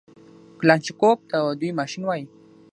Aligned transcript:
کلاشينکوف 0.59 1.19
ته 1.29 1.37
دوى 1.59 1.69
ماشين 1.79 2.03
وايي. 2.05 2.25